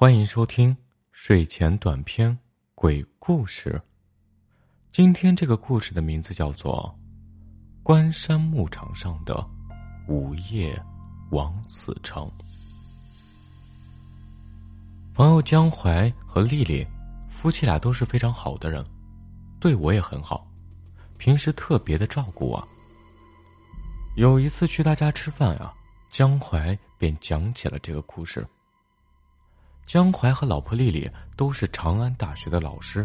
[0.00, 0.74] 欢迎收听
[1.12, 2.34] 睡前短篇
[2.74, 3.78] 鬼故事。
[4.90, 6.98] 今天这个故事的名字叫做
[7.82, 9.46] 《关山牧场上的
[10.08, 10.74] 午夜
[11.32, 12.24] 王子城》。
[15.12, 16.82] 朋友江淮和丽丽
[17.28, 18.82] 夫妻俩都是非常好的人，
[19.60, 20.50] 对我也很好，
[21.18, 22.68] 平时特别的照顾我。
[24.16, 25.74] 有一次去他家吃饭啊，
[26.08, 28.48] 江淮便讲起了这个故事。
[29.92, 33.04] 江淮和老婆丽丽都是长安大学的老师，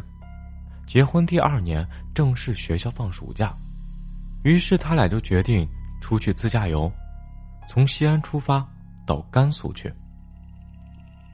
[0.85, 3.51] 结婚第二年正是学校放暑假，
[4.43, 5.67] 于是他俩就决定
[5.99, 6.91] 出去自驾游，
[7.67, 8.63] 从西安出发
[9.03, 9.91] 到甘肃去。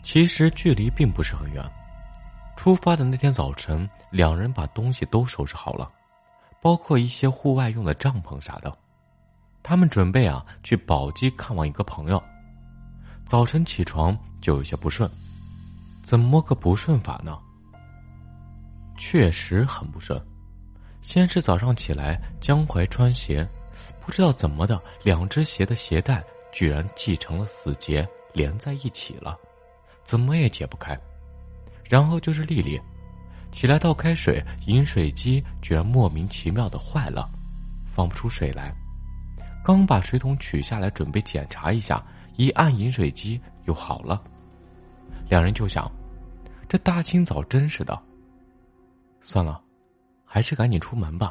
[0.04, 1.62] 其实距离并不是很远。
[2.56, 5.92] 出发的那天早晨，两人把东西都收拾好了，
[6.62, 8.74] 包括一些户外用的帐篷啥的。
[9.62, 12.24] 他们准备啊去宝鸡看望一个朋友。
[13.26, 15.12] 早晨起床就有些不顺。
[16.04, 17.38] 怎么个不顺法呢？
[18.98, 20.22] 确实很不顺。
[21.02, 23.48] 先是早上起来，江淮穿鞋，
[24.06, 29.36] 不知道怎么的，两只鞋的鞋带居然系成了死结，连在一起了，
[30.04, 30.96] 怎么也解不开。
[31.90, 32.80] 然后就是丽丽，
[33.52, 37.28] 起来倒开水，饮水机居然莫名其妙的坏了，
[37.92, 38.72] 放不出水来。
[39.64, 42.04] 刚把水桶取下来准备检查一下，
[42.38, 44.22] 一按饮水机又好了。
[45.28, 45.92] 两人就想，
[46.72, 48.02] 这大清早真是的。
[49.20, 49.62] 算了，
[50.24, 51.30] 还是赶紧出门吧。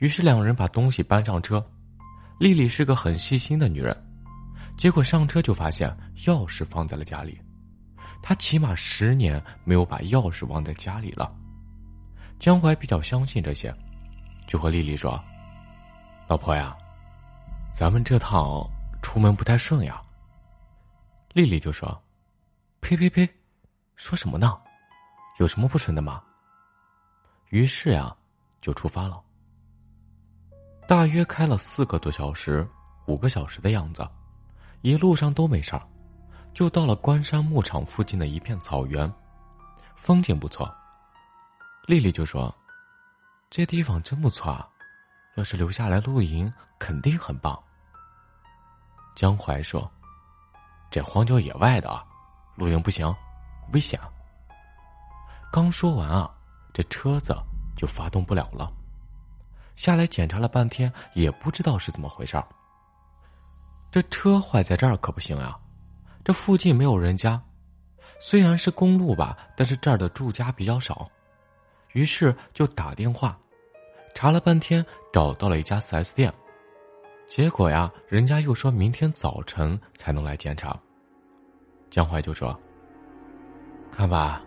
[0.00, 1.64] 于是两人把东西搬上车。
[2.40, 3.96] 丽丽是个很细心的女人，
[4.76, 7.40] 结果上车就发现钥匙放在了家里。
[8.20, 11.32] 她起码十年没有把钥匙忘在家里了。
[12.40, 13.72] 江淮比较相信这些，
[14.48, 15.22] 就和丽丽说
[16.26, 16.76] ：“老婆呀，
[17.72, 18.68] 咱们这趟
[19.02, 20.02] 出门不太顺呀。”
[21.32, 21.96] 丽丽就说。
[22.80, 23.28] 呸呸呸！
[24.02, 24.60] 说什么呢？
[25.38, 26.20] 有什么不顺的吗？
[27.50, 28.12] 于是呀，
[28.60, 29.22] 就出发了。
[30.88, 32.68] 大约开了四个多小时，
[33.06, 34.04] 五个小时的样子，
[34.80, 35.88] 一路上都没事儿，
[36.52, 39.10] 就到了关山牧场附近的一片草原，
[39.94, 40.68] 风景不错。
[41.86, 42.52] 丽丽就说
[43.50, 44.68] ：“这地方真不错啊，
[45.36, 47.56] 要是留下来露营，肯定很棒。”
[49.14, 49.88] 江淮说
[50.90, 52.04] ：“这荒郊野外的。”
[52.56, 53.14] 露营不行，
[53.72, 53.98] 危险。
[55.52, 56.30] 刚说完啊，
[56.72, 57.36] 这车子
[57.76, 58.72] 就发动不了了。
[59.76, 62.46] 下来检查了半天，也不知道是怎么回事儿
[63.90, 65.58] 这车坏在这儿可不行啊！
[66.24, 67.42] 这附近没有人家，
[68.20, 71.10] 虽然是公路吧，但是这儿的住家比较少。
[71.92, 73.38] 于是就打电话，
[74.14, 76.32] 查了半天，找到了一家四 S 店。
[77.28, 80.74] 结果呀，人家又说明天早晨才能来检查。
[81.90, 82.58] 江淮就说
[83.92, 84.42] ：“看吧，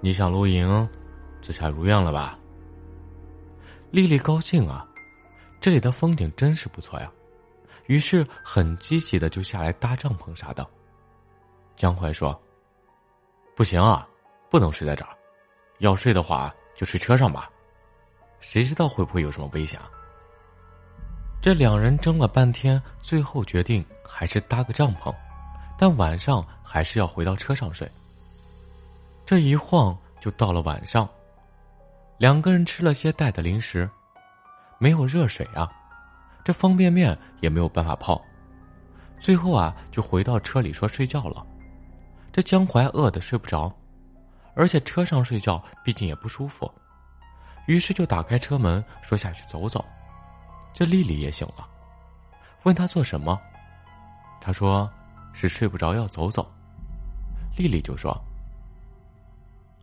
[0.00, 0.86] 你想露营，
[1.40, 2.36] 这下如愿了吧？”
[3.92, 4.86] 丽丽高兴啊，
[5.60, 7.10] 这里的风景真是不错呀，
[7.86, 10.66] 于是很积极的就下来搭帐篷啥的。
[11.76, 12.38] 江淮说
[13.54, 14.06] ：“不行啊，
[14.50, 15.16] 不能睡在这儿，
[15.78, 17.48] 要睡的话就睡车上吧，
[18.40, 19.80] 谁知道会不会有什么危险？”
[21.40, 25.14] 这两人争了半天，最后决定还是搭个帐篷。
[25.78, 27.88] 但晚上还是要回到车上睡。
[29.26, 31.08] 这一晃就到了晚上，
[32.16, 33.90] 两个人吃了些带的零食，
[34.78, 35.68] 没有热水啊，
[36.44, 38.22] 这方便面也没有办法泡，
[39.18, 41.44] 最后啊就回到车里说睡觉了。
[42.32, 43.68] 这江淮饿的睡不着，
[44.54, 46.72] 而且车上睡觉毕竟也不舒服，
[47.66, 49.84] 于是就打开车门说下去走走。
[50.72, 51.68] 这丽丽也醒了，
[52.62, 53.36] 问他做什么，
[54.40, 54.88] 他说。
[55.38, 56.50] 是睡不着，要走走。
[57.58, 58.18] 丽丽就说：“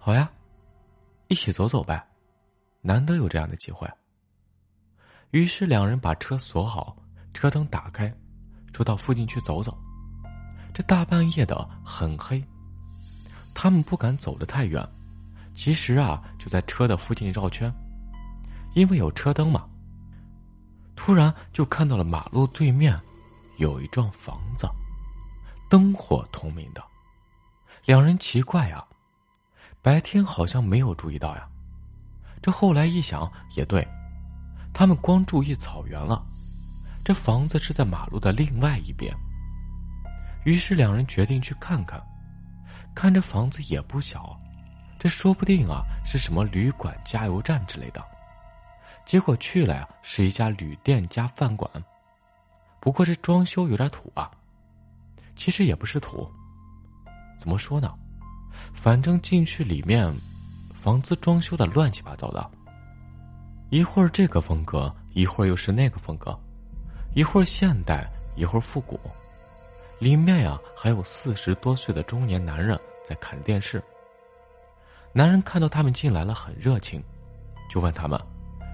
[0.06, 0.30] 好呀，
[1.30, 2.06] 一起走走呗，
[2.82, 3.90] 难得有这样的机会。”
[5.32, 6.94] 于是两人把车锁好，
[7.34, 8.14] 车灯打开，
[8.74, 9.82] 说到附近去走走。
[10.74, 12.44] 这大半夜的很黑，
[13.56, 14.86] 他们不敢走得太远。
[15.56, 17.74] 其实啊，就在车的附近绕圈，
[18.76, 19.66] 因为有车灯嘛。
[20.98, 23.00] 突然就看到了马路对面
[23.56, 24.68] 有一幢房子。
[25.70, 26.84] 灯火通明的，
[27.86, 28.86] 两人奇怪啊，
[29.84, 31.46] 白天好像没有注意到呀。
[32.42, 33.86] 这后来一想也对，
[34.74, 36.26] 他们光注意草原了，
[37.04, 39.14] 这房子是在马路的另外一边。
[40.46, 42.02] 于是两人决定去看看，
[42.96, 44.40] 看这房子也不小，
[44.98, 48.02] 这说不定啊是什么旅馆、加油站之类的。
[49.06, 51.70] 结果去了呀，是一家旅店加饭馆，
[52.80, 54.32] 不过这装修有点土啊。
[55.36, 56.32] 其实也不是土，
[57.38, 57.94] 怎么说呢？
[58.74, 60.14] 反正进去里面，
[60.74, 62.52] 房子装修的乱七八糟的，
[63.70, 66.38] 一会儿这个风格，一会儿又是那个风格，
[67.16, 69.00] 一会儿现代，一会儿复古。
[70.00, 73.82] 里面呀，还有四十多岁的中年男人在看电视。
[75.14, 77.02] 男人看到他们进来了，很热情，
[77.70, 78.20] 就问他们，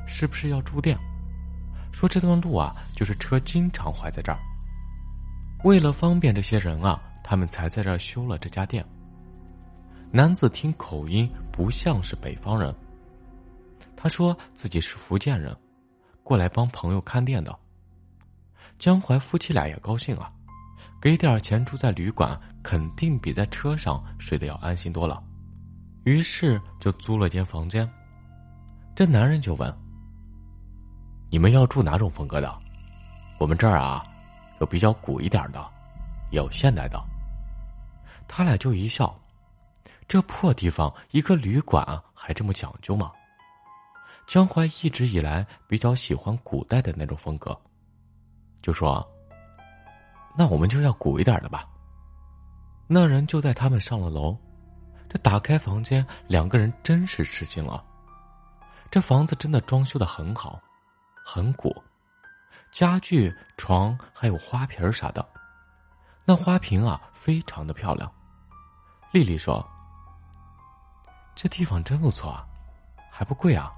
[0.07, 0.97] 是不是要住店？
[1.91, 4.39] 说这段路啊，就是车经常坏在这儿。
[5.63, 8.85] 为了方便这些人啊，他们才在这儿修了这家店。
[10.11, 12.73] 男子听口音不像是北方人，
[13.95, 15.55] 他说自己是福建人，
[16.23, 17.55] 过来帮朋友看店的。
[18.79, 20.31] 江淮夫妻俩也高兴啊。
[21.01, 25.23] 给点钱住在旅馆，肯定比在车上睡得要安心多了。
[26.03, 27.89] 于是就租了间房间。
[28.95, 29.73] 这男人就问
[31.31, 32.53] ：“你们要住哪种风格的？
[33.39, 34.03] 我们这儿啊，
[34.59, 35.65] 有比较古一点的，
[36.31, 37.01] 有现代的。”
[38.27, 39.17] 他俩就一笑
[40.09, 43.11] ：“这破地方，一个旅馆还这么讲究吗？”
[44.27, 47.57] 江淮一直以来比较喜欢古代的那种风格，
[48.61, 49.07] 就说。
[50.37, 51.67] 那我们就要古一点的吧。
[52.87, 54.37] 那人就带他们上了楼，
[55.09, 57.83] 这打开房间，两个人真是吃惊了。
[58.89, 60.61] 这房子真的装修的很好，
[61.25, 61.75] 很古，
[62.71, 65.27] 家具、床还有花瓶啥的，
[66.25, 68.09] 那花瓶啊非常的漂亮。
[69.11, 69.67] 丽丽说
[71.41, 72.45] ：“这地方真不错啊，
[73.09, 73.71] 还不贵啊。”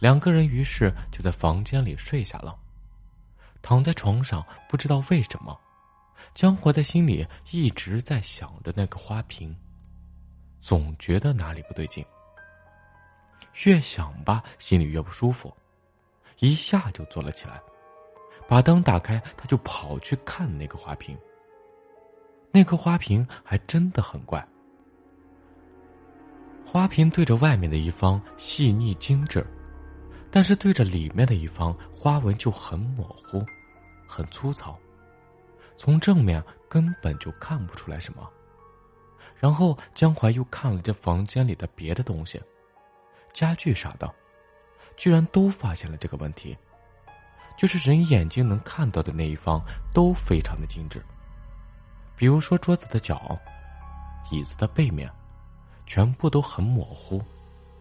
[0.00, 2.58] 两个人于是就在房间里睡下了。
[3.60, 5.60] 躺在床上，不知道为什么，
[6.34, 9.54] 江淮在心里一直在想着那个花瓶，
[10.62, 12.02] 总觉得哪里不对劲。
[13.64, 15.54] 越想吧，心里越不舒服，
[16.38, 17.60] 一下就坐了起来，
[18.48, 21.14] 把灯打开，他就跑去看那个花瓶。
[22.52, 24.46] 那个花瓶还真的很怪，
[26.66, 29.46] 花瓶对着外面的一方细腻精致。
[30.30, 33.42] 但是对着里面的一方，花纹就很模糊，
[34.06, 34.76] 很粗糙，
[35.78, 38.28] 从正面根本就看不出来什么。
[39.38, 42.42] 然后江淮又看了这房间里的别的东西，
[43.32, 44.12] 家具啥的，
[44.96, 46.54] 居然都发现了这个问题，
[47.56, 49.64] 就是人眼睛能看到的那一方
[49.94, 51.02] 都非常的精致。
[52.16, 53.38] 比如说桌子的角，
[54.30, 55.10] 椅子的背面，
[55.86, 57.22] 全部都很模糊，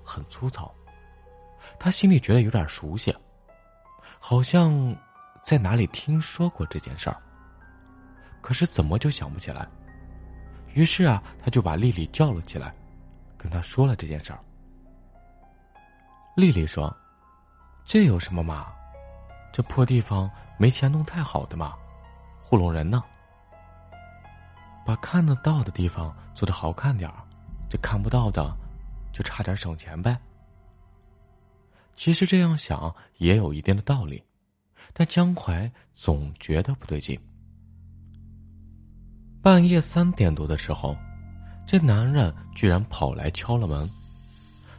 [0.03, 0.73] 很粗糙。
[1.79, 3.13] 他心里觉得有点熟悉，
[4.19, 4.95] 好像
[5.43, 7.17] 在哪里听说过这件事儿。
[8.41, 9.67] 可是怎么就想不起来？
[10.73, 12.73] 于是啊，他就把丽丽叫了起来，
[13.37, 14.39] 跟她说了这件事儿。
[16.35, 16.95] 丽丽说
[17.85, 18.67] ：“这有什么嘛？
[19.53, 21.73] 这破地方没钱弄太好的嘛，
[22.41, 23.03] 糊弄人呢。
[24.85, 27.23] 把看得到的地方做的好看点儿，
[27.69, 28.55] 这看不到的，
[29.11, 30.17] 就差点省钱呗。”
[31.95, 34.21] 其实这样想也有一定的道理，
[34.91, 37.17] 但江淮总觉得不对劲。
[39.41, 40.95] 半夜三点多的时候，
[41.65, 43.89] 这男人居然跑来敲了门，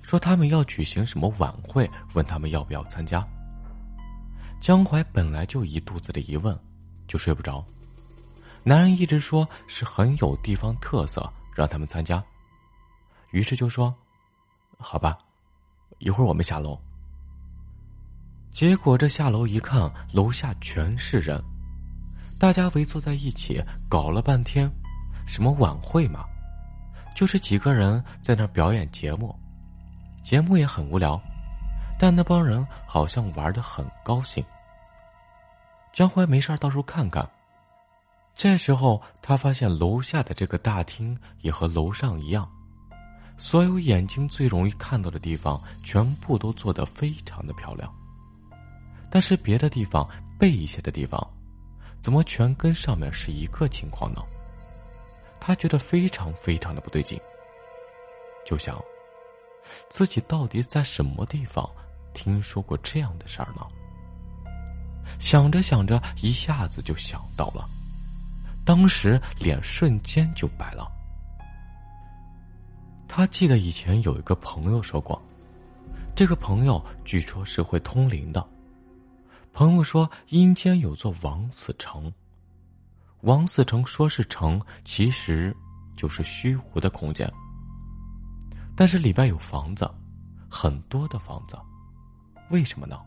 [0.02, 3.26] 说他们要举行什么晚会，问他们要不要参加。
[4.60, 6.58] 江淮本来就一肚子的疑问，
[7.06, 7.64] 就睡不着。
[8.62, 12.22] 男人一直说是很有地方特色，让他们参加，
[13.30, 13.94] 于是就说
[14.78, 15.18] ：“好吧，
[15.98, 16.78] 一会儿我们下楼。”
[18.52, 21.42] 结果这下楼一看，楼下全是人，
[22.38, 24.70] 大家围坐在一起，搞了半天，
[25.26, 26.24] 什么晚会嘛，
[27.14, 29.34] 就是几个人在那表演节目，
[30.24, 31.20] 节目也很无聊，
[31.98, 34.42] 但那帮人好像玩的很高兴。
[35.92, 37.28] 江淮没事到处看看，
[38.34, 42.50] 这时候他发现楼下的这个大厅也和楼上一样，
[43.38, 47.92] 所有眼睛最容易看到的地方全部都做得非常的漂亮。
[49.10, 51.20] 但是别的地方背一些的地方，
[51.98, 54.20] 怎么全跟上面是一个情况呢？
[55.40, 57.20] 他觉得非常非常的不对劲，
[58.44, 58.82] 就想
[59.88, 61.68] 自己到底在什么地方
[62.14, 63.62] 听说过这样的事儿呢？
[65.20, 67.68] 想着想着，一下子就想到了，
[68.64, 70.90] 当时脸瞬间就白了。
[73.08, 75.20] 他记得以前有一个朋友说过，
[76.14, 78.46] 这个朋友据说是会通灵的。
[79.52, 82.12] 朋友说，阴间有座王死城。
[83.22, 85.56] 王死城说是城，其实
[85.96, 87.30] 就是虚无的空间。
[88.76, 89.90] 但是里边有房子，
[90.50, 91.58] 很多的房子。
[92.50, 93.00] 为什么呢？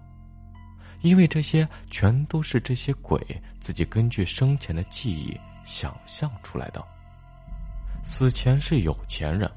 [1.01, 3.21] 因为这些全都是这些鬼
[3.59, 6.83] 自己根据生前的记忆想象出来的。
[8.03, 9.49] 死前是有钱人，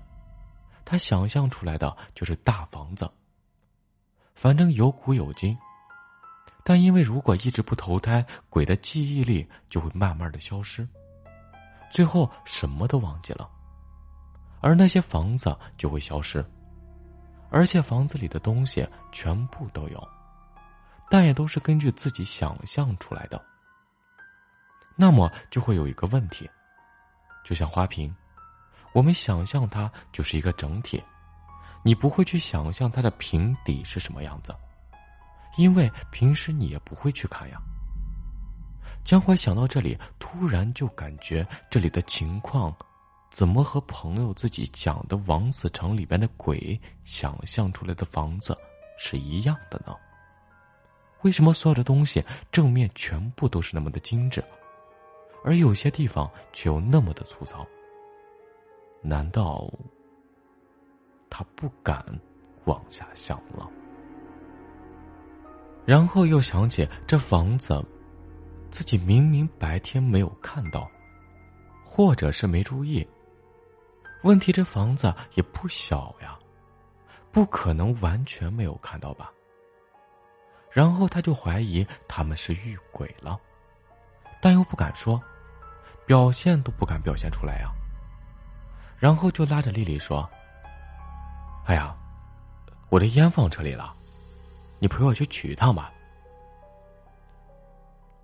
[0.84, 3.10] 他想象出来的就是大房子。
[4.34, 5.56] 反正有古有今，
[6.64, 10.88] 但因为如果一直不投胎，鬼的记忆力就会慢慢的消失，
[11.90, 13.48] 最后什么都忘记了，
[14.60, 16.44] 而那些房子就会消失，
[17.50, 20.08] 而且房子里的东西全部都有，
[21.10, 23.40] 但也都是根据自己想象出来的。
[24.96, 26.50] 那么就会有一个问题，
[27.44, 28.14] 就像花瓶，
[28.92, 31.02] 我们想象它就是一个整体，
[31.82, 34.54] 你不会去想象它的平底是什么样子，
[35.56, 37.60] 因为平时你也不会去看呀。
[39.04, 42.74] 江淮想到这里，突然就感觉这里的情况，
[43.30, 48.56] 怎么和朋友自己讲的王子城里边的鬼想象出来的房子
[48.98, 49.96] 是一样的呢？
[51.22, 54.44] 为什么所有的东西正面全部都是那么的精致？
[55.44, 57.66] 而有些地方却又那么的粗糙。
[59.02, 59.68] 难道
[61.28, 62.04] 他不敢
[62.64, 63.68] 往下想了？
[65.84, 67.84] 然后又想起这房子，
[68.70, 70.88] 自己明明白天没有看到，
[71.84, 73.06] 或者是没注意。
[74.22, 76.38] 问题这房子也不小呀，
[77.32, 79.32] 不可能完全没有看到吧？
[80.70, 83.38] 然后他就怀疑他们是遇鬼了，
[84.40, 85.20] 但又不敢说。
[86.04, 87.72] 表现都不敢表现出来呀，
[89.02, 90.30] 然后就拉着丽丽说
[91.66, 91.92] ：“哎呀，
[92.88, 93.92] 我的烟放车里了，
[94.78, 95.92] 你陪我去取一趟吧。”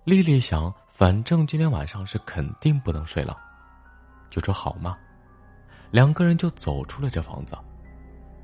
[0.07, 3.37] 丽丽想，反正今天晚上是肯定不能睡了，
[4.29, 4.97] 就说好吗？
[5.91, 7.57] 两个人就走出了这房子，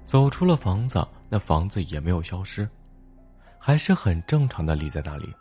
[0.04, 2.68] 走出了房子，那房子也没有消失，
[3.58, 5.34] 还是很正常的立在那里。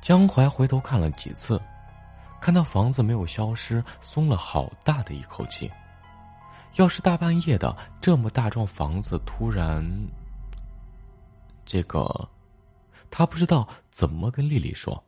[0.00, 1.60] 江淮回头看了几次。
[2.40, 5.70] 看到房子没有消失，松了好大的一口气。
[6.76, 9.84] 要是大半夜的，这么大幢房子突然……
[11.66, 12.28] 这个，
[13.10, 15.04] 他不知道怎么跟丽丽说。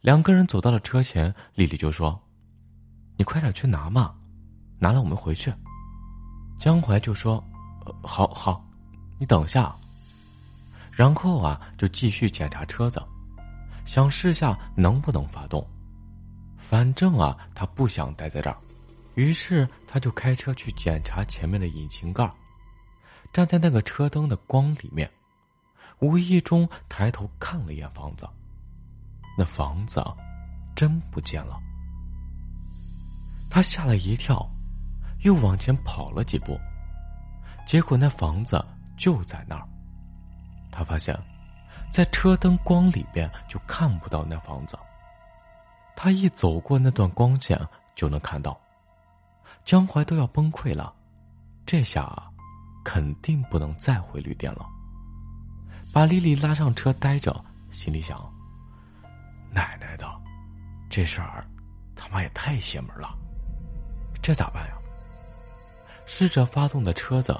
[0.00, 2.20] 两个人走到了车前，丽丽就说
[3.16, 4.14] ：“你快点去拿嘛，
[4.78, 5.52] 拿了我们回去。”
[6.60, 7.42] 江淮就说
[8.04, 8.62] ：“好好，
[9.18, 9.74] 你等一下。”
[10.92, 13.02] 然后啊，就继续检查车子，
[13.86, 15.66] 想试下能不能发动。
[16.66, 18.56] 反正啊，他不想待在这儿，
[19.16, 22.28] 于是他就开车去检查前面的引擎盖。
[23.34, 25.10] 站在那个车灯的光里面，
[25.98, 28.26] 无意中抬头看了一眼房子，
[29.36, 30.02] 那房子
[30.74, 31.60] 真不见了。
[33.50, 34.48] 他吓了一跳，
[35.20, 36.58] 又往前跑了几步，
[37.66, 38.64] 结果那房子
[38.96, 39.68] 就在那儿。
[40.72, 41.14] 他发现，
[41.92, 44.78] 在车灯光里边就看不到那房子。
[45.96, 47.58] 他一走过那段光线，
[47.94, 48.58] 就能看到，
[49.64, 50.94] 江淮都要崩溃了。
[51.64, 52.22] 这下
[52.84, 54.66] 肯定不能再回旅店了。
[55.92, 57.34] 把丽丽拉上车待着，
[57.70, 58.20] 心里想：
[59.50, 60.06] 奶奶的，
[60.90, 61.46] 这事儿
[61.94, 63.16] 他妈也太邪门了，
[64.20, 64.76] 这咋办呀？
[66.06, 67.34] 试着发动的车子，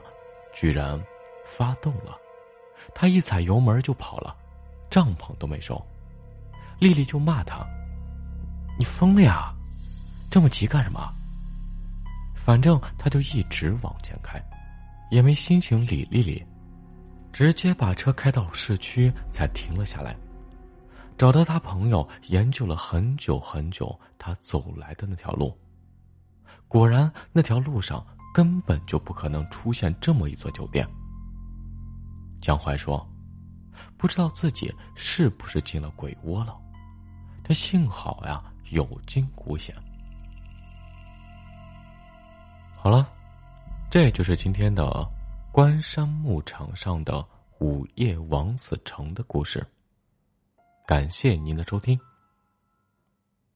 [0.55, 0.99] 居然
[1.45, 2.17] 发动了。
[2.95, 4.35] 他一踩油门就跑了，
[4.89, 5.85] 帐篷都没收。
[6.79, 7.67] 丽丽就骂他。
[8.79, 9.55] 你疯了呀！
[10.31, 11.13] 这么急干什么？
[12.35, 14.43] 反正他就一直往前开，
[15.11, 16.45] 也没心情理丽丽，
[17.33, 20.17] 直接把车开到市区才停了下来。
[21.17, 25.57] 找到他朋友，研究了很久很久，他走来的那条路，
[26.67, 28.05] 果然那条路上
[28.35, 30.85] 根本就不可能出现这么一座酒店。
[32.41, 33.09] 江淮说
[33.97, 36.55] ：“不知道自己是不是进了鬼窝了，
[37.45, 39.75] 这幸好呀。”有惊无险。
[42.77, 43.09] 好了，
[43.91, 45.09] 这就是今天的
[45.51, 47.25] 关山牧场上的
[47.61, 49.67] 午夜王子城的故事。
[50.87, 51.99] 感谢您的收听。